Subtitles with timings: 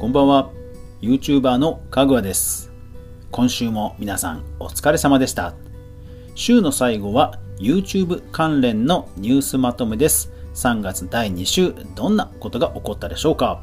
[0.00, 0.50] こんばんは。
[1.02, 2.72] YouTuber のかぐわです。
[3.30, 5.52] 今週も皆さんお疲れ様でした。
[6.34, 10.32] 週の最後は YouTube 関連のニュースまとめです。
[10.54, 13.62] 3月第2週どんなことが起こったでしょうか？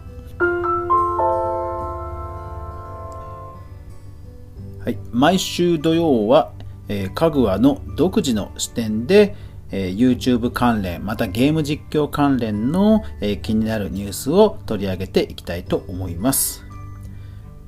[4.85, 6.51] はい、毎週土曜は、
[6.87, 9.35] えー、かぐわの独自の視点で、
[9.71, 16.63] えー、YouTube 関連、またゲーム実況関連の、えー、気になるニュースを取り上げていきたいと思います。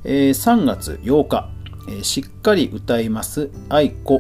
[0.04, 1.50] えー、3月8日、
[1.88, 4.20] えー、しっかり歌います愛子、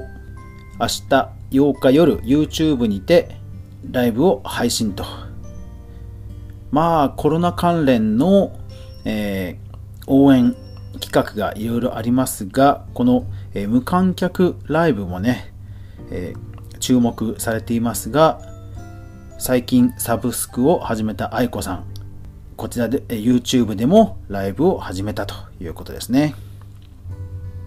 [0.79, 3.37] 明日8日夜 YouTube にて
[3.89, 5.05] ライブを配信と。
[6.71, 8.59] まあコロナ関連の、
[9.05, 10.55] えー、応援
[10.99, 15.53] 企画がいろいろありますが、この、えー、無観客ライブもね、
[16.11, 16.58] えー、
[16.89, 18.41] 注目されていますが、
[19.37, 21.83] 最近サブスクを始めた愛子さん、
[22.57, 26.33] こちらで、YouTube でもライブを始めたということですね。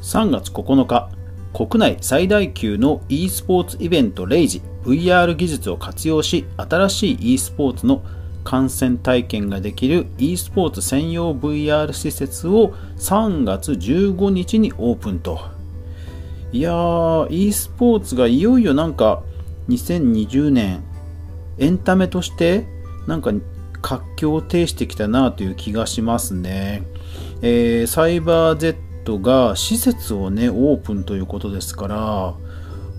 [0.00, 1.08] 3月9日、
[1.55, 8.02] 国内最大級の e スポーツイベントレイジ VR 技術を活用し、新しい e スポーツの
[8.42, 15.61] 観戦体験ができる e スポーツ専用 VR 施設を3月15日にオープンと。
[16.53, 19.22] いやー、e スポーツがいよいよなんか
[19.69, 20.84] 2020年
[21.59, 22.67] エンタメとして
[23.06, 23.33] なんか
[23.81, 26.84] 活況を呈してきたなという気がしますね。
[27.42, 31.97] えー、サイバー Z が施設をね、オープンということですから、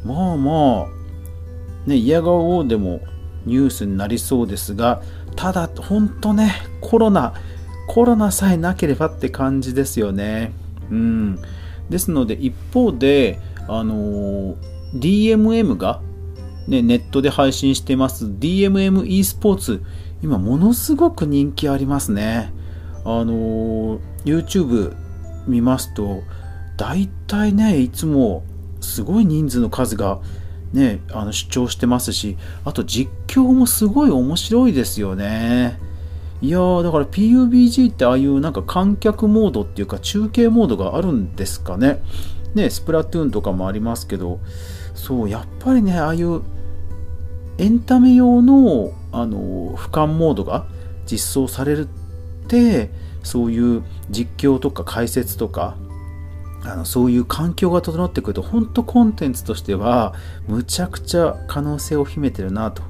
[0.03, 2.99] まあまあ、ね、嫌顔でも
[3.45, 5.01] ニュースになりそうですが、
[5.35, 7.33] ただ、本当ね、コロナ、
[7.87, 10.53] コロナさえなければって感じですよね。
[10.91, 11.39] うん。
[11.89, 14.55] ですので、一方で、あの
[14.95, 16.01] DMM が、
[16.67, 19.83] ね、ネットで配信してます DMM e スポーツ、
[20.21, 22.53] 今ものすごく人気ありますね。
[23.05, 24.95] あの YouTube
[25.47, 26.23] 見ますと、
[26.77, 28.43] 大体ね、いつも
[28.81, 30.21] すごい人数の数が
[30.73, 35.79] ね、あの主張してますし、あと実況もすごい面白いですよね。
[36.43, 42.03] いやー、だから PUBG ってああいうなんか観客モードっていうか中継モードがあるんですかね。
[42.53, 44.41] ね、スプラトゥーンとかもありますけど、
[44.93, 46.41] そう、やっぱりね、ああいう
[47.59, 50.65] エンタメ用の、あの、俯瞰モードが
[51.09, 52.89] 実装されるって、
[53.23, 55.77] そういう実況とか解説とか、
[56.65, 60.13] あのそういう環境が整ってくると本当コンテンツとしては
[60.47, 62.83] むちゃくちゃ可能性を秘めてるなと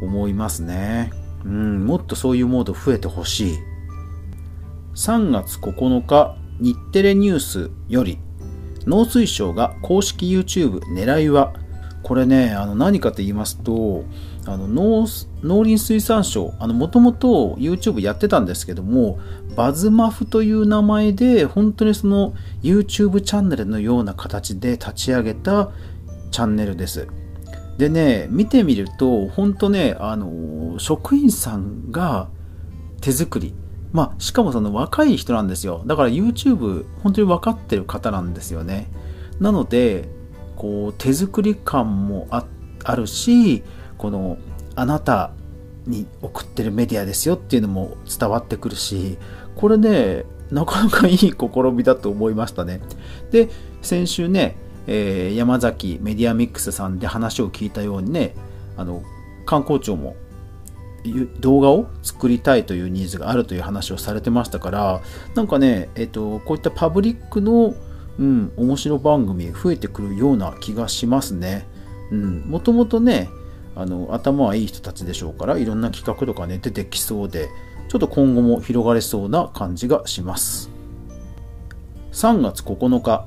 [0.00, 1.12] 思いますね。
[1.44, 3.58] うん、もっとそういうモード増えてほしい。
[4.94, 8.18] 3月9日日テレニュースより
[8.84, 11.54] 農水省が公式 YouTube 狙いは
[12.02, 14.04] これねあの何かと言いますと
[14.46, 15.06] あの農
[15.42, 19.20] 農林水産省もともと YouTube やってたんですけども
[19.56, 25.70] バズマフという名前で本当にその YouTube チャンネルのような形で立ち上げた
[26.30, 27.06] チャンネルです
[27.78, 32.28] でね見てみると本当ねあの職員さんが
[33.00, 33.54] 手作り。
[33.90, 35.82] まあしかもその若い人なんですよ。
[35.86, 38.88] だから YouTube 本当に分かってる方なんですよね。
[39.40, 40.08] なので
[40.56, 42.44] こう手作り感もあ
[42.96, 43.62] るし
[43.96, 44.36] この
[44.74, 45.30] あなた
[45.86, 49.16] に送ってるメディアですよっていうのも伝わってくるし
[49.56, 51.34] これねなかなかいい試
[51.72, 52.80] みだと思いましたね。
[53.30, 53.48] で
[53.80, 54.56] 先週ね、
[54.88, 58.34] えー、山崎メディアミックスさんで話を聞いたようにね
[58.76, 59.02] あの
[59.44, 60.16] 観光庁も
[61.40, 65.00] 動画を作りたいというニーズがあるという話をされてましたから
[65.34, 67.74] なんかね、えっと、こういったパブリックの、
[68.18, 71.66] うん、面白番組増えてくるような気がしますね。
[72.10, 73.28] うん、もともとね
[73.76, 77.48] あの頭はいい人たちでしょうからいろんな企画とかね出てきそうで
[77.88, 80.70] ちょっと今後も広がれそうな感じがします
[82.12, 83.26] 3月9日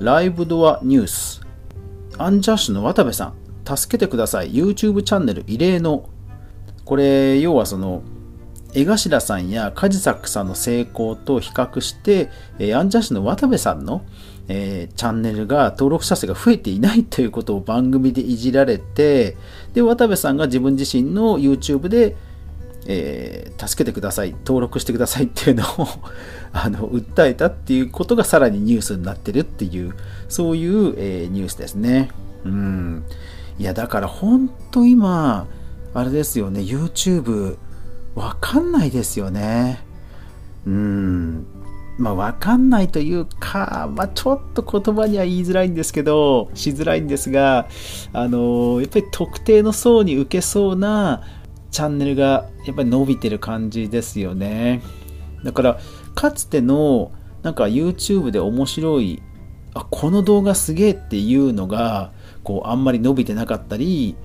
[0.00, 1.42] ライブドアニュース。
[2.16, 3.34] アンジャッシュの渡部さ
[3.66, 4.52] ん助けてください。
[4.52, 6.08] YouTube チャンネル異例の。
[6.86, 8.02] これ要はその
[8.72, 14.02] 江頭さんやカジサックさんの成功と比較して、えアンジャッシュの渡部さんの
[14.52, 19.36] えー、チャンネルが登録者数が増えていないということを番組でいじられて、
[19.74, 22.16] で、渡部さんが自分自身の YouTube で、
[22.86, 25.88] えー、助けてください、登録してくださいっていうのを
[26.52, 29.94] あの、訴えたっていうことがさらにニュースになってるっていう、
[30.28, 32.10] そういう、えー、ニュースですね。
[32.44, 33.04] うん。
[33.58, 35.46] いや、だから本当今、
[35.92, 37.56] あれですよね、YouTube、
[38.14, 39.80] わかんないですよね。
[40.66, 41.46] うん。
[42.00, 47.68] まあ、わかんないというか、まあ、ちょっと言葉には言いづらいんですけど、しづらいんですが、
[48.14, 51.22] あのやっぱり特定の層に受けそうな
[51.70, 54.82] チャンネルがやっぱり伸びてる感じですよね。
[55.44, 55.80] だから
[56.14, 57.12] かつての
[57.42, 59.22] なんか YouTube で面白い
[59.74, 62.12] あこの動画すげえっていうのが
[62.42, 64.16] こうあんまり伸びてなかったり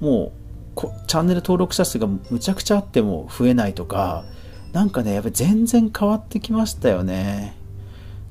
[0.00, 0.32] も
[0.76, 4.24] うチャンネル登録者数がむちゃくちゃあっても増えないとか
[4.72, 7.56] なんかねやっぱり全然変わってきましたよね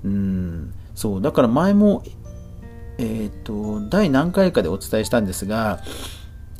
[0.03, 2.03] うんそうだから前も
[2.97, 5.81] えっ、ー、と第何回かでお伝えしたんですが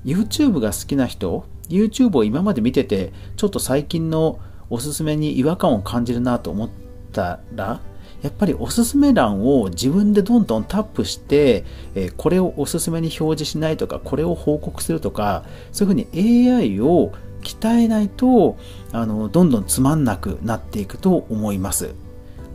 [0.06, 6.70] YouTube が好きな人 YouTube を今まで見ててちょっと最近のおすすめに違和感を感じるなと思っ
[7.12, 7.80] たら
[8.22, 18.58] やっぱりおすすめ欄を自分でどんどんタップして、えこれをおすすめに表示しないとかこれを報告するとかそういうふうに AI を鍛えないと
[18.92, 21.94] あのどんどんつまんなくなっていくと思います。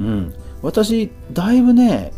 [0.00, 2.12] うん、私だいぶね、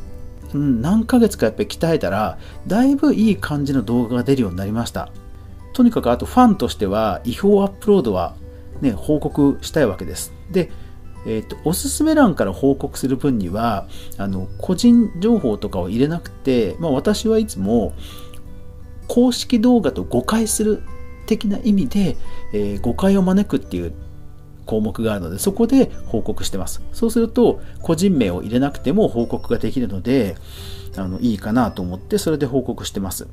[0.54, 5.10] うん、何ヶ月かやっぱり鍛えたらだいぶいい感じの動画が出るようになりました。
[5.74, 8.36] とにかくあとファンとしては違法アップロードは
[8.80, 10.32] ね、報告したいわけです。
[10.50, 10.70] で、
[11.26, 13.86] えーと、おすすめ欄から報告する分には
[14.18, 17.94] あの個人情報とかを入れなくて、まあ、私はいつも
[19.08, 20.82] 公式動画と誤解する
[21.26, 22.16] 的な意味で、
[22.52, 23.94] えー、誤解を招くっていう
[24.66, 30.36] 項目があるのでそこで報告してますそうすると個人名を入れなくても報告ができるので
[30.96, 33.28] あのいいかなと思ってそれで報告してます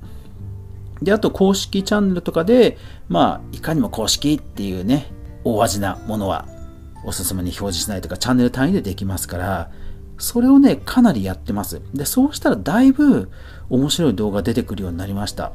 [1.02, 2.78] であと公式チャンネルとかで
[3.10, 5.12] まあいかにも公式っていうね
[5.44, 6.48] 大味なものは
[7.04, 9.72] おすすめに表示しないとかチャンネル単位でできますから、
[10.18, 11.82] それをね、かなりやってます。
[11.94, 13.32] で、そうしたらだいぶ
[13.70, 15.52] 面白い動画出てくるようになりました。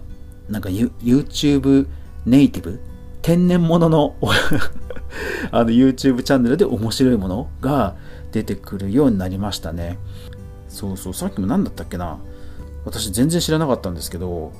[0.48, 1.86] なんか YouTube
[2.24, 2.80] ネイティブ
[3.22, 4.14] 天然物の
[5.50, 7.96] あの YouTube チャンネルで面白いものが
[8.32, 9.98] 出てくるようになりましたね。
[10.68, 12.18] そうそう、さっきも何だったっけな。
[12.84, 14.52] 私全然知らなかったんですけど、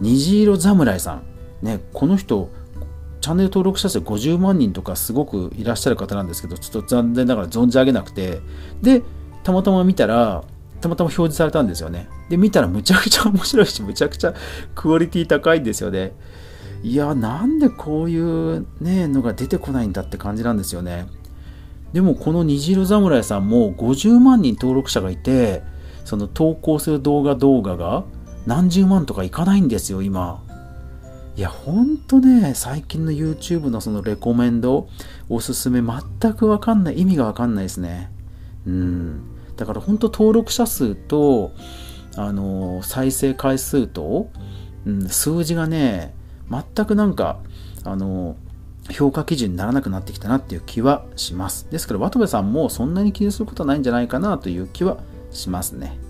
[0.00, 1.22] 虹色侍さん。
[1.62, 2.50] ね、この人、
[3.20, 8.40] チャンネル登録者数50万人とかすごくいらっしゃる方なんですけど、ちょっと残念ながら存じ上げなくて、
[8.80, 9.02] で、
[9.42, 10.44] たまたま見たら、
[10.80, 12.08] たまたま表示されたんですよね。
[12.28, 14.34] で、見たらむちゃくちゃ面白いし、むちゃくちゃ
[14.74, 16.12] クオリティ高いんですよね。
[16.82, 21.06] いや、なんでこういうね、のが出てこないんだって感じなんですよね。
[21.92, 25.62] でもこの虹色侍さんも50万人登録者がいて、
[26.04, 28.04] その投稿する動画動画が
[28.48, 30.42] 何十万とかいかないんですよ、今。
[31.36, 34.88] いや、ほんとね、最近の YouTube のそのレコメンド、
[35.28, 38.10] おすすめ全くわかんない、意味がわかんないですね。
[38.66, 39.20] うん。
[39.58, 41.52] だから本当登録者数と、
[42.16, 44.30] あの、再生回数と、
[44.86, 46.14] うん、数字がね、
[46.50, 47.40] 全くなんか、
[47.84, 48.36] あの、
[48.90, 51.68] 評価基準にならなくなってきたなっていう気はします。
[51.70, 54.96] ですから、渡部さんもそんなに気にすることはないんじゃないかなという気は
[55.32, 56.07] しますね。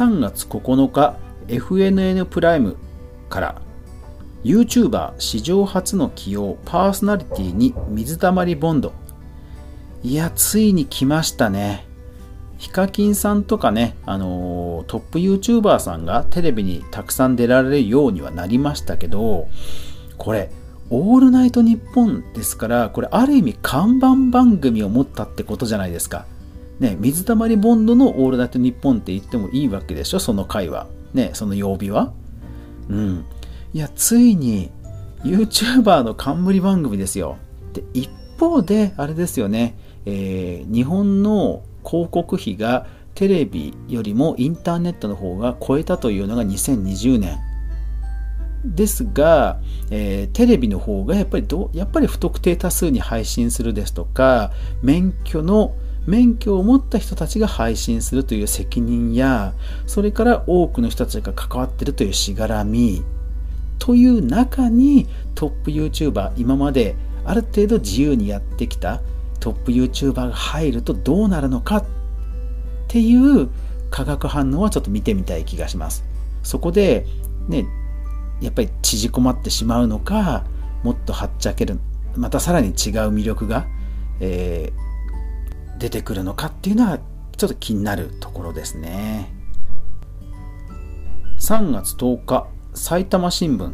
[0.00, 2.78] 3月9日 FNN プライム
[3.28, 3.62] から
[4.44, 8.94] YouTuber 史上初の起用パーソナリティに水溜りボンド。
[10.02, 11.86] いやついに来ましたね。
[12.56, 19.48] ヒカキンさんとかね、あのー、トップ YouTuber さんがテレビにたくさん出られるようにはなりましたけど
[20.16, 20.50] これ
[20.88, 26.24] オールナイトニッポンですからこれある意味看板番組を持ったってことじゃないですか。
[26.80, 30.86] ね、水溜りボンドのオールナイトニッポンって言ってもいいわけでしょ、その回は。
[31.14, 32.12] ね、その曜日は？
[32.88, 33.24] うん。
[33.72, 34.70] いや、ついに
[35.22, 37.36] YouTuber の冠番組ですよ。
[37.74, 47.38] で、一方で、あれですよね、えー、日本の広告費がテレビよりもインターネットの方が超えたというのが2020年。
[48.64, 49.58] ですが、
[49.90, 55.74] えー、テレビの方がやっぱりどやっぱり不特定多数に配信するですとか免許の
[56.06, 59.54] 免許を持った人たちが配信するという責任や、
[59.86, 63.02] それから多くの人たちが関わっているというしがらみ、
[63.78, 69.00] という中にトップ YouTuber、今まである程度自由にやってきた
[69.40, 71.84] トップ YouTuber が入るとどうなるのかっ
[72.88, 73.48] ていう
[73.90, 76.04] 化学反応はちょっと見てみたい気がします。
[76.42, 77.06] そこで、
[77.48, 77.66] ね、
[78.40, 80.44] やっぱり縮こまってしまうのか、
[80.82, 81.78] もっとはっちゃける、
[82.16, 82.74] またさらに違う
[83.12, 83.66] 魅力が、
[84.20, 84.89] えー
[85.80, 86.98] 出てくるのかっていうのは
[87.36, 89.32] ちょっと気になるところですね。
[91.38, 93.72] 3月10日埼玉新聞。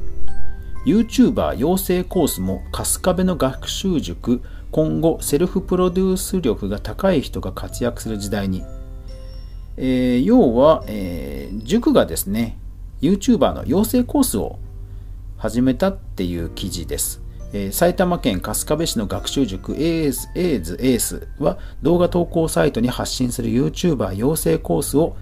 [0.87, 8.63] YouTuber 養成コースも春日部の学習塾今後セルフプロデュース力が高い人が活躍する時代に、
[9.77, 12.57] えー、要は、えー、塾がですね
[13.01, 14.61] YouTuber の養成コースを
[15.39, 17.26] 始めたっていう記事です。
[17.53, 25.17] えー、埼玉県春日部市の学習塾エーズエーズエースは動画投稿サイトに発信する YouTuber 養成コースを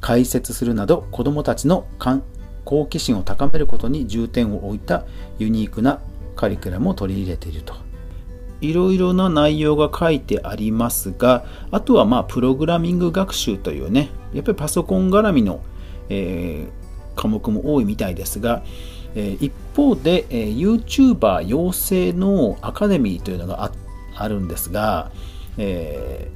[0.00, 1.86] 開設するなど子供たちの
[2.64, 5.04] 好奇心を高めることに重点を置いた
[5.38, 6.00] ユニークな
[6.36, 7.74] カリキュラムを取り入れていると。
[8.60, 15.60] いろいろな内容が書いてありますが、あとはまあプログラミング学習というね、やっぱりパソコン絡みの、
[16.08, 16.77] えー、
[17.18, 18.62] 科目も多いみたいですが、
[19.14, 23.72] え、一方で、えー、YouTuber 養成のアカデミーというのが
[24.14, 25.10] あるんですが、
[25.58, 26.30] え、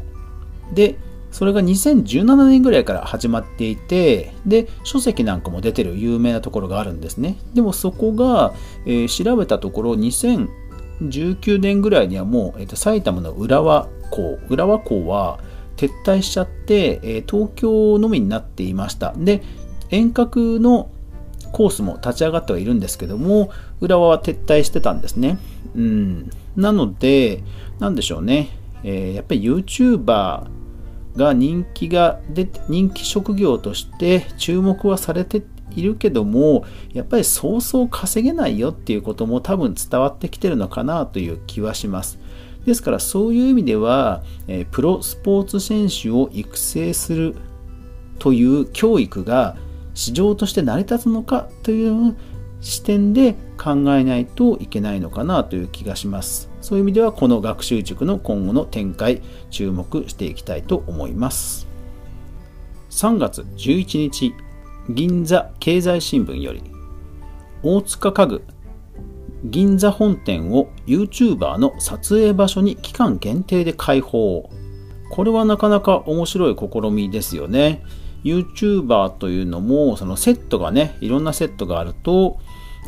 [0.74, 0.96] で、
[1.30, 7.38] それが2017年ぐらいから始まっていて、で、書籍なんかも出てる有名なところがあるんですね。
[7.54, 8.52] でもそこが、
[8.84, 15.40] えー、調べたところ、2019年ぐらいにはもう、えーと、埼玉の浦和港、浦和港は
[15.76, 19.14] 撤退しちゃって、えー、東京のみになっていました。
[19.16, 19.42] で、
[19.92, 20.90] 遠隔の
[21.52, 25.38] コースも立ち上がってはいるんですけども、浦和は撤退してたんですね。
[25.76, 26.30] うん。
[26.56, 27.44] なので、
[27.78, 28.48] なんでしょうね。
[28.82, 30.46] えー、やっぱり YouTuber
[31.16, 35.42] が人気が出て、人気職業として注目はされて
[35.76, 42.18] いるけども、やっぱりそうそう稼げないよっていうことも多分伝わってきてるのかなという気はします。
[42.64, 47.34] ですからそういう意味では、えー、プロスポーツ選手を育成する
[48.18, 49.56] という教育が
[49.94, 52.16] 市場として成り立つのかという
[52.60, 56.50] 視点で考えないといけないのかなという気がします。
[56.60, 59.20] そういう意味ではこの学習塾の今後の展開
[59.50, 61.66] 注目していきたいと思います。
[62.90, 64.34] 3月11日
[64.90, 66.62] 銀座経済新聞より
[67.62, 68.44] 大塚家具
[69.44, 74.50] 銀座本店を YouTuber の撮影場所に期間限定で開放
[75.10, 77.82] これはなかなか面白い試みですよね
[78.24, 82.38] YouTuber というのもそのセットがねいろんなセットがあると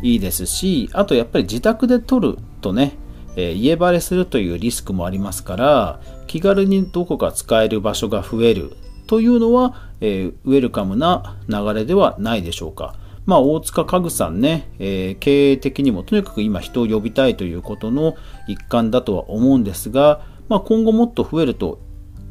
[0.02, 2.96] いいですしあとやっぱり自宅で撮るとね、
[3.36, 8.76] えー、家バレするというリスクもありますから気軽にどこか使える場所が増える
[9.06, 12.96] というのは、えー、ウェルカムな流れではないでしょうか。
[13.26, 18.16] まあ、大塚家具さんね、えー、経営的にもとにかく今人を呼びたいということの
[18.48, 21.80] 一環だとは思うんですが、まあ、今後もっと増えると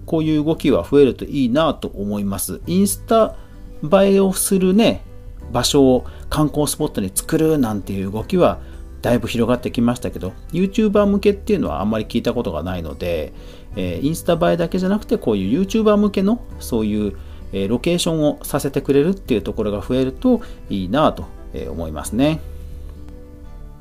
[0.05, 2.61] こういう動きは増えるといいなと思います。
[2.67, 3.35] インスタ
[3.83, 5.01] 映えをするね、
[5.51, 8.59] 場所を観光スポットに作るなんていう動きは
[9.01, 13.33] だいぶ広がってきましたけど、YouTuber 向けっていうのはあんまり聞いたことがないので、
[13.75, 17.17] えー、インスタ映えだけじゃなくて、こういう YouTuber 向けのそういう、
[17.51, 21.25] えー、ロケーションをさせてくれるっていうところが増えるといいなと
[21.69, 22.39] 思いますね。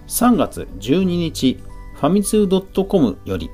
[0.08, 1.60] 3月12日、
[1.94, 3.48] ファミツー .com より、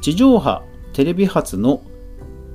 [0.00, 0.62] 地上波
[0.96, 1.82] テレビ初の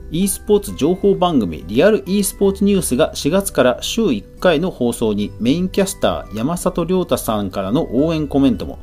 [0.10, 8.80] e スポーツ情報番組リアル e スポーツニュースが4月から週1回の放送にメインキャスター山里亮太さんからの応援コメントも。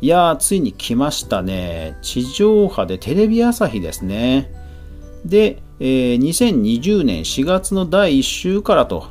[0.00, 1.98] いやー、ついに来ましたね。
[2.00, 4.50] 地上波でテレビ朝日ですね。
[5.22, 9.08] で、えー、2020年4月の第1週からと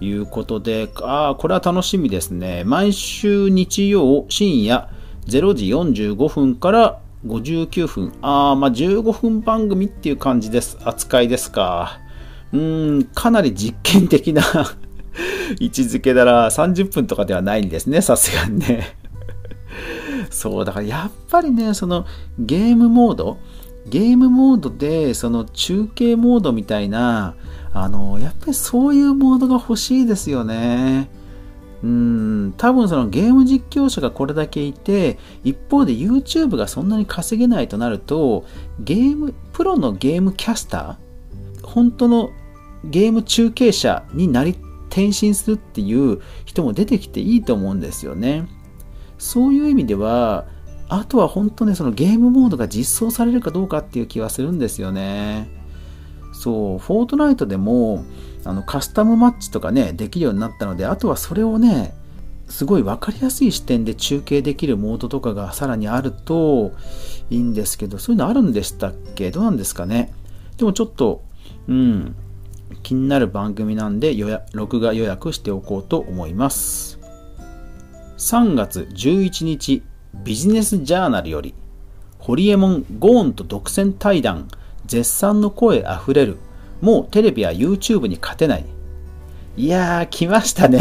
[0.00, 2.64] いうことで、ああ、これは楽しみですね。
[2.64, 4.88] 毎週日曜深夜
[5.26, 8.12] 0時45分から59分。
[8.22, 10.78] ああ、まあ、15分番組っていう感じです。
[10.84, 12.00] 扱いですか。
[12.52, 14.42] うーん、かなり実験的な
[15.58, 18.96] 位置づけだら30分とかではないんですね、さすがにね。
[20.30, 22.06] そう、だからやっぱりね、その
[22.38, 23.38] ゲームモード、
[23.86, 27.34] ゲームモードで、その中継モードみたいな、
[27.72, 31.08] あの、やっぱりそういうモードが欲しいですよね。
[31.84, 38.46] うん、多分そのゲーム実況者がこれだけいて、一方で YouTube がそんなに稼げないとなると、
[38.80, 42.30] ゲーム、プロのゲームキャスター本当の
[42.84, 44.56] ゲーム中継者になり、
[44.88, 48.48] 転身するっていう人も出てきていいと思うんですよね。
[49.18, 50.46] そういう意味では、
[50.88, 55.50] あとは本当ね、そのゲームモードが実装されるかどうかっていう気はするんですよね。
[56.32, 58.04] そう、フォートナイトでも、
[58.44, 61.94] あのカスタムマッチとかね、できるようになったので、あとはそれをね、
[62.48, 66.72] すごい分かりやすい視点で中継できるモードとかがさらにあると
[67.30, 69.30] いいんですけど、そういうのあるんでしたっけ？
[69.30, 70.12] どうなんですかね？
[70.58, 71.22] でもちょっと、
[71.68, 72.14] うん、
[72.82, 76.98] 気になる番組なんで予約、録画予約しておこうと思います。
[78.18, 79.82] 3月11日、
[80.22, 81.54] ビジネスジャーナルより、
[82.18, 84.48] ホリエモン・ゴーンと独占対談、
[84.86, 86.36] 絶賛の声あふれる
[86.84, 88.66] もうテレビは YouTube に勝てない。
[89.56, 90.80] いやー、来ましたね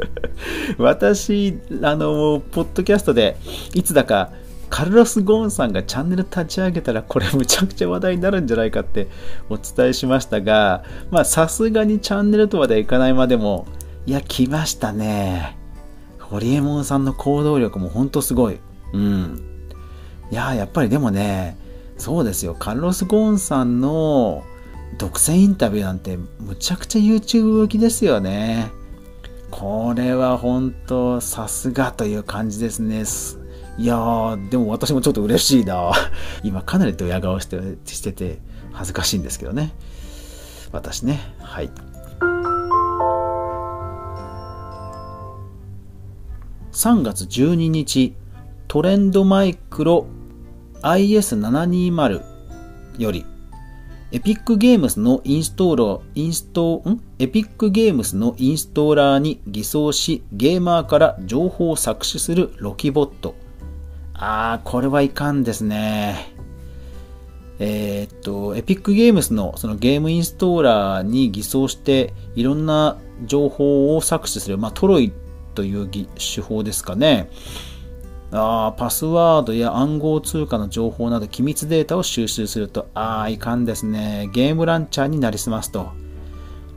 [0.78, 3.36] 私、あの、ポッドキャストで、
[3.74, 4.30] いつだか、
[4.70, 9.08] カルロス・ゴーンさんがチャンネル立ち上げたら、これむちゃくちゃ話題になるんじゃないかって
[9.50, 13.66] お伝えしましたが、まあ、さすがにチャンネルとまではいかないまでも、
[14.06, 15.58] いや、来ましたね。
[16.18, 18.58] ホリエモンさんの行動力もほんとすごい。
[18.94, 19.42] うん。
[20.30, 21.58] いやーやっぱりでもね、
[21.98, 22.54] そうですよ。
[22.58, 24.44] カルロス・ゴーンさんの、
[24.98, 28.70] 独占インタビューなんてむちゃくちゃ YouTube 向きですよね。
[29.50, 33.04] これは本当さすがという感じですね。
[33.78, 35.92] いやー、でも私もちょっと嬉しいな。
[36.42, 38.38] 今かなりドヤ顔してしてて
[38.72, 39.74] 恥ずかしいんですけどね。
[40.72, 41.20] 私ね。
[41.40, 41.70] はい。
[46.72, 48.14] 3月12日、
[48.68, 50.06] トレンドマイクロ
[50.82, 52.22] IS720
[52.98, 53.24] より、
[54.12, 57.02] エピックゲームスのインストーラー、インスト、ん？
[57.18, 63.34] エピックゲームスのインストーラーに偽装し、ゲーマーから情報を搾取するロキボット。
[64.14, 66.32] あー、これはいかんですね。
[67.58, 75.12] えー、っと、エピックゲームスのそのゲームインストーラーに偽装していろんな情報を搾取する、まあ、トロイ
[75.56, 77.28] という手法ですかね。
[78.32, 84.28] あパスワードや暗号通貨の情報など機密データを収集すると、ああ、いかんですね。
[84.32, 85.90] ゲームランチャーになりすますと。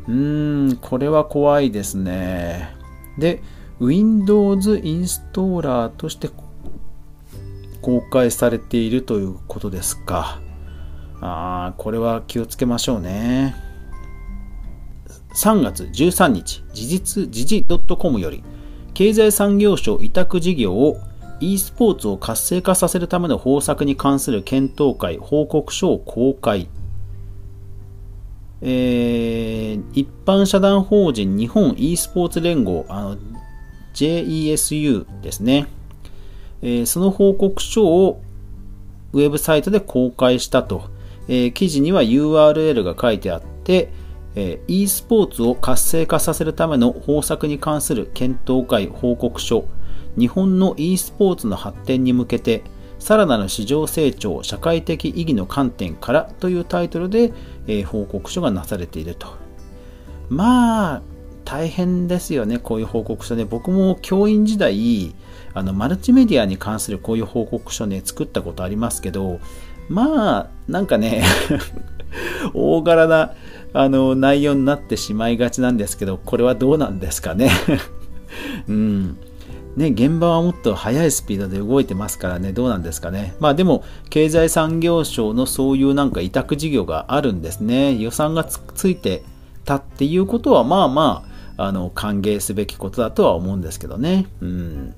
[0.07, 2.75] うーん、これは怖いですね。
[3.17, 3.41] で、
[3.79, 6.29] Windows インストーラーとして
[7.81, 10.39] 公開されているということですか。
[11.21, 13.55] ああ、これは気をつけましょうね。
[15.33, 17.65] 3月13日、時実、時事
[17.97, 18.43] .com より、
[18.93, 20.97] 経済産業省委託事業を
[21.39, 26.69] e スポーツを活性化させるための方策に関する検討会報告書を公開。
[28.61, 33.17] えー、一般社団法人日本 e スポーツ連合、あの
[33.93, 35.67] JESU ですね、
[36.61, 38.21] えー、その報告書を
[39.13, 40.89] ウェブサイトで公開したと。
[41.29, 43.91] えー、記事には URL が書いてあって、
[44.35, 49.65] えー、e スポーツを活性化させるための方策に関する検討会報告書
[50.19, 52.63] 日本の e スポーツの発展に向けて
[52.99, 57.31] さらなる市場成長社会的意義の観点からというタイトルで、
[57.65, 59.27] え、報告書がなされていると。
[60.27, 61.01] まあ
[61.43, 63.45] 大変ですよねこういう報告書ね。
[63.45, 65.15] 僕も教員時代
[65.53, 69.39] あのマルチメディアに関するこういう報告書ね作ったことありますけど
[69.87, 71.23] まあなんかね
[72.53, 73.33] 大柄な
[73.73, 77.49] あの内容になってしまいがちなんですけどこれはどうなんですかね。
[78.67, 79.17] うん。
[79.79, 83.33] ね、現場はもっと速いスピードで動いてますからね、どうなんですかね。
[83.39, 87.95] まあでも、経済産業省のそういうなんか委託事業があるんですね。
[87.95, 89.23] 予算がついて
[89.63, 91.23] たっていうことは、まあま
[91.55, 94.27] あ、あの、歓迎すべきことだとは思うんですけどね。
[94.41, 94.93] うん。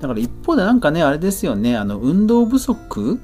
[0.00, 3.18] だから一方でなんかね、あれですよね、あの、運動不足？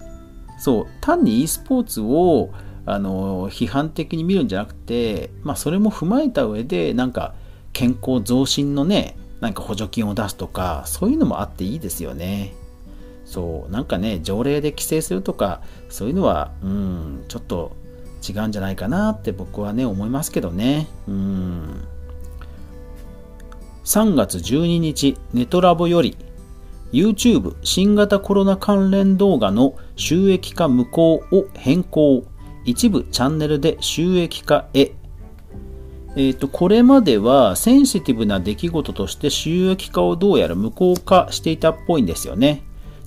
[0.58, 2.50] そう、単に e スポーツを、
[2.86, 7.34] あの、批判的に見るんじゃなくて、まあそれも踏まえた上で、なんか、
[7.72, 12.54] 健康増進のね、なんか補助金を出すとか、そういうのもあっていいですよね。
[13.24, 17.72] そう、なんかね、条例で規制するとか、そういうのは、うん、ちょっと
[18.26, 20.88] 違うんじゃないかなって僕はね、思いますけどね。
[21.08, 21.84] うん。
[23.84, 26.16] 3月12日、ネトラボより、
[26.92, 32.24] YouTube 新型コロナ関連動画の収益化無効を変更。
[32.64, 34.92] 一部チャンネルで収益化へ
[36.16, 42.62] えーと、これまではセンシティブな出来事として収益化をどうやら無効化していたっぽいんですよね。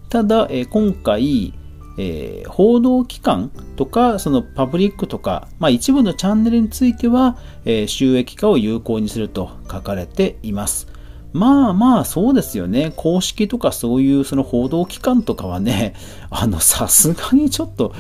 [0.10, 1.54] ただ、えー、今回、
[1.98, 10.88] えー、報道機関とか、そのパブリックとか、まあ、一部のチャンネルについては、えー、収益化を有効にすると書かれています。
[11.34, 12.94] まあまあそうですよね。
[12.96, 15.94] 公式とかそういうその報道機関とかはね、
[16.30, 17.94] あのさすがにちょっと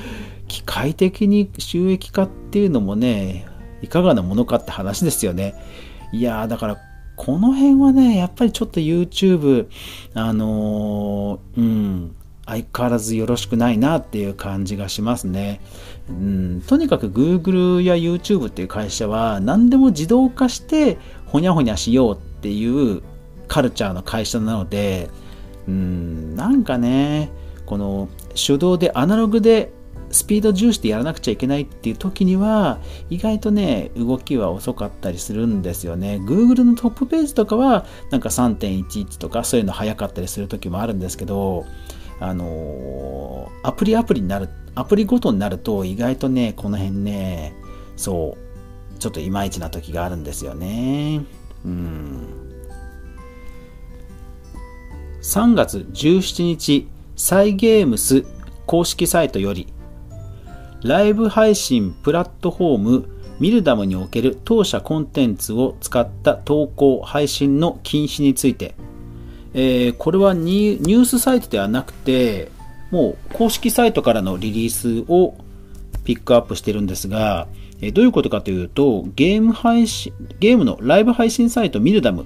[0.48, 3.46] 機械的に収益化っていうのもね、
[3.82, 5.56] いかがなものかって話ですよね。
[6.12, 6.78] いやー、だから、
[7.16, 9.68] この辺はね、やっぱりちょっと YouTube、
[10.13, 15.60] あのー、うん、相変わらずよろしくないなっていう感じがしますね。
[16.10, 23.02] うん、とにかく Google や YouTube っていう会社は何でも自動化してほにゃほにゃしようっていう
[23.50, 25.10] カルチャーの会社なので、
[25.68, 27.32] うん、なんかね、
[27.66, 29.74] この手動でアナログで
[30.12, 36.20] スピード重視でやらなくちゃいけないっていう時には、意外とね、動きは遅かったりするんですよね。
[36.24, 41.65] Google のトップページとかは、なんか3.11とかそういうの早かったりする時もあるんですけど、
[42.20, 47.54] あのー、アプリアプリになる、アプリごとになると意外とね、この辺ね、
[47.96, 48.38] そ
[48.96, 51.24] う、ちょっといまいちな時があるんですよね。
[51.65, 52.28] うん。
[55.22, 58.24] 3月17日、サイゲームス
[58.65, 59.67] 公式サイトより、
[60.88, 68.73] ライブ配信プラットフォームミルダムにおける当社コンテンツを使った投稿、配信の禁止について、
[69.54, 72.50] えー、これはニュースサイトではなくて、
[72.89, 75.36] もう公式サイトからのリリースを
[76.06, 77.47] ピックアップしてるんですが、
[77.82, 82.26] えどういうことかというと、ゲーム配信、ゲームのライブ配信サイトミルダム、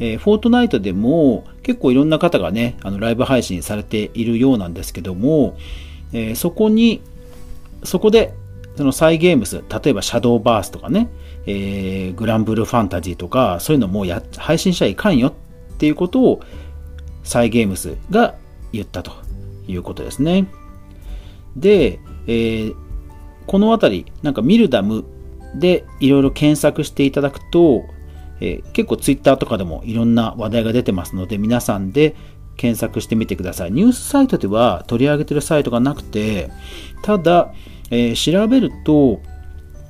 [0.00, 5.58] えー、フォートナイトでも結構いろんな方がね、あのライブ配信されているようなんですけども、
[6.12, 7.02] えー、そこに、
[7.82, 8.34] そこで、
[8.76, 11.08] そのサイゲームス、例えばシャドーバースとかね、
[11.46, 15.32] えー、グランブルファンタジーとか、そういうのもや配信しちゃいかんよっ
[15.78, 16.40] ていうことを、
[17.24, 18.36] サイゲームスが
[18.72, 19.12] 言ったと
[19.66, 20.46] いうことですね。
[21.56, 22.74] で、えー、
[23.46, 25.04] このあたり、なんかミルダム
[25.54, 27.82] でいろいろ検索していただくと、
[28.40, 32.14] えー、結構ツイッターとかでもいろんな話題が出てますので、皆さんで
[32.58, 33.72] 検索してみてください。
[33.72, 36.50] ニュースサイトでは取り上げてるサイトがなくて、
[37.02, 37.54] ただ、
[37.90, 39.20] えー、調べると、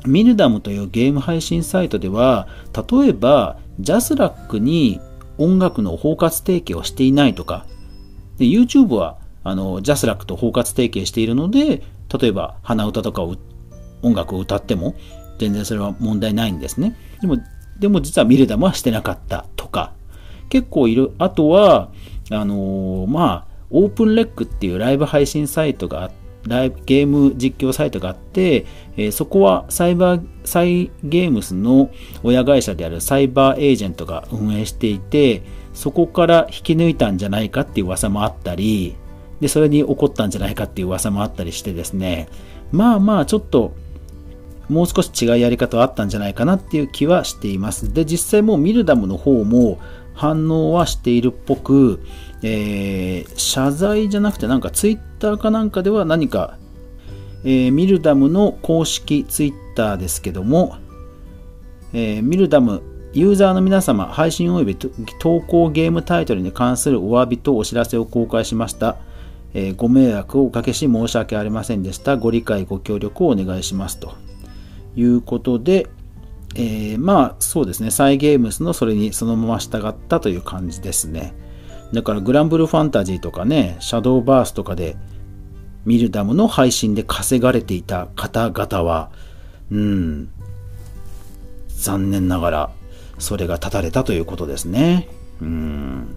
[0.06, 5.00] ミルダムというゲーム配信サイトでは、例えば、 JASRAC に
[5.38, 7.66] 音楽の包括提携をしていないとか、
[8.38, 11.82] で YouTube はあの JASRAC と包括提携しているので、
[12.20, 13.36] 例えば鼻歌とかを
[14.02, 14.94] 音楽を歌っても
[15.38, 16.96] 全然それは問題ないんですね。
[17.20, 17.38] でも
[17.78, 19.92] でも実はミルダムはしてなかったとか、
[20.48, 21.90] 結構いる、あとは、
[22.30, 26.10] あのー、まあ、 OPENREC っていうライブ配信サイトが、
[26.46, 28.64] ライブゲーム実況サイトがあって、
[28.96, 31.90] えー、そこはサイバー、サイゲームスの
[32.22, 35.42] 親会社であるサイバーエージェントが運営していて、
[35.74, 38.96] そこから引き抜いたんじゃないかっていう噂もあったり、
[39.40, 42.28] で、それに起こったんじゃないかっていう噂もあったりしてですね、
[42.72, 43.74] まあまあちょっと
[44.68, 47.92] もう少し違うやり方はあったんじゃないかなっていう気はしています。
[47.92, 49.78] で、実際もうミルダムの方も
[50.18, 52.00] 反応はしているっぽく、
[52.42, 56.58] えー、謝罪じゃなくてなんかツイッターかなんかでは何か、
[57.44, 60.76] えー、ミルダムの公式ツイッターですけども、
[61.92, 68.96] えー、ミルダムユーザーの皆様、配信及び投稿ゲームタイトルに関するお詫びとお知らせを公開しました。
[69.54, 72.16] えー、ご迷惑をおかけし申し訳ありませんでした。
[72.16, 74.12] ご理解、ご協力をお願いしますと。
[74.94, 75.86] いうことで、
[76.60, 81.32] えー、まあそうですね、サイ・ゲームスのそれにそのまま従ったという感じですね。
[81.92, 84.96] だからグランブルファンタジーとかね、シャドーバースとかで
[85.86, 89.10] ミルダムの配信で稼がれていた方々は、
[89.70, 90.30] うん、
[91.68, 92.70] 残念ながら
[93.18, 95.08] それが断たれたということですね。
[95.40, 96.16] うん。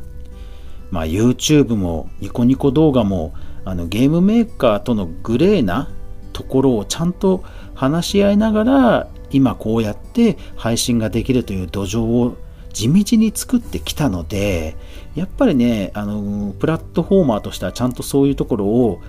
[0.89, 5.91] まあ YouTube もニコニコ動画もあのゲームメーカーとのグレーな
[6.33, 7.43] ところをちゃんと
[7.75, 12.37] 話し合いながら今こうやって配信ができるという土壌を
[12.73, 14.75] 地道に作ってきたので
[15.15, 19.01] やっぱりねあのプラットフォーマーとしてはちゃんとそういうところを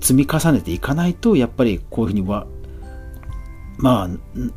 [0.00, 2.46] 積み重ねていかないとやっぱりこういうふうには
[3.78, 4.08] まあ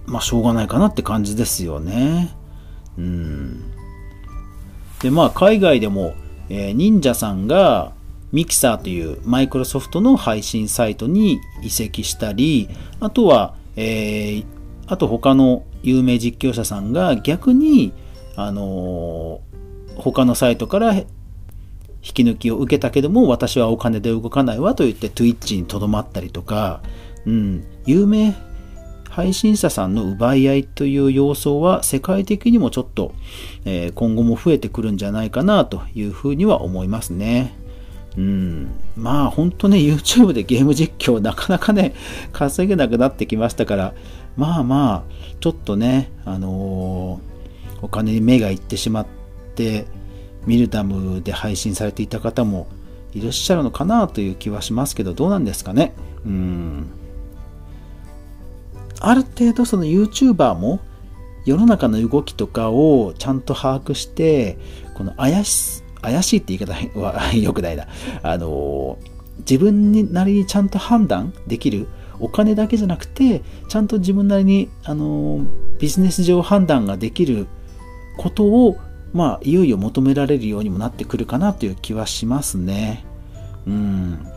[0.06, 2.36] まあしょうがないかなって感じですよね。
[2.98, 3.72] うん。
[5.02, 6.14] でまあ海外でも、
[6.50, 7.94] えー、忍者さんが
[8.32, 14.46] ミキサーというマイクロソフトの配信サイトに移籍したり、あとは、えー、
[14.88, 17.94] あと他の有名実況者さんが逆に、
[18.36, 21.06] あのー、他のサイトから引
[22.02, 26.82] き抜きを受けたけども、私はお金で動かないわと言って Twitch にとどまったりとか、
[27.26, 28.36] うん、有名
[29.10, 33.14] 配信者さんの奪い合いという要素は世界的にもちょっと、
[33.64, 37.56] えー、今後も増えてくるんじゃないかなというふうには思いますね。
[38.18, 41.94] うん、まあ本当ね、YouTube でゲーム実況なかなかね、
[42.34, 43.94] 稼げなくなってきましたから、
[44.38, 45.04] まあまあ、
[45.40, 49.08] ちょっとね、あのー、お金に目がいってしまっ
[49.56, 49.86] て、
[50.46, 52.68] ミルダムで配信されていた方も
[53.14, 55.94] いらっしゃるのかなという気はしますけど、どうなんですかね。
[56.26, 56.88] うん。
[59.00, 60.80] ある程度その YouTuber も
[61.46, 64.58] 世の中の動きとかをちゃんと把握して、
[64.96, 67.88] この怪し怪しいって言い方は 良くないな。
[68.22, 68.98] あの、
[69.40, 71.88] 自分なりにちゃんと判断できる。
[72.20, 75.46] お金だけじゃなくて、ちゃんと自分なりに、あの、
[75.80, 77.48] ビジネス上判断ができる
[78.18, 78.78] ことを、
[79.14, 83.06] まあ、いよいよ求められるようにもなってくるかなという気はしますね。
[83.66, 84.28] うん。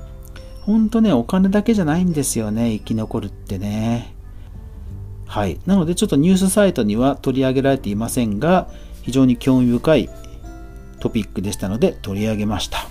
[0.62, 4.14] ほんとね、お金だけじゃないんですよね、生き残るってね。
[5.26, 5.58] はい。
[5.66, 8.68] なので、ちょっとニュースサイトには取り上げられていませんが、
[9.02, 10.10] 非常に興味深い
[11.00, 12.86] トピックでしたので取り上げました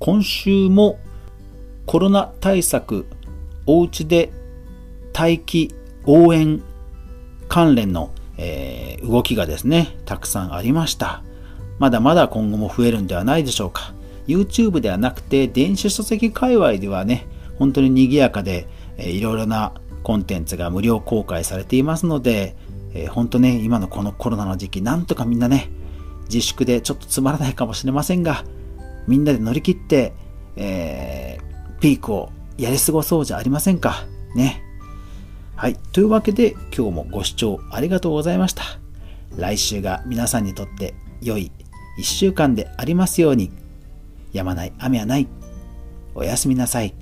[0.00, 0.98] 今週も
[1.86, 3.06] コロナ対策
[3.66, 4.32] おうちで
[5.16, 5.74] 待機
[6.06, 6.62] 応援
[7.48, 11.22] 関連の、えー、動きがですねたくさんありました。
[11.78, 13.92] まだまだ今後も増えるんではないでしょうか。
[14.26, 17.26] YouTube ではなくて電子書籍界隈ではね
[17.58, 22.56] 本当に賑やかで、えー、いろいろなコンテンツが無料公開されていますので、
[22.94, 25.70] えー、本当ね、今のこのコロナの時期、なんとかみんなね、
[26.24, 28.44] 自粛でちょっとつまらないかもしれませんが、
[29.06, 30.12] みんなで乗り切って、
[30.56, 34.04] えー、ピークをやり過ごそうじゃありませんか？
[34.34, 34.62] ね。
[35.56, 35.76] はい。
[35.92, 38.62] というわけで今日もご視聴ありがとうございました。
[39.36, 41.52] 来週が皆さんにとって良い
[41.98, 43.50] 一週間でありますように。
[44.32, 45.26] やまない雨はない。
[46.14, 46.94] おやすみなさい。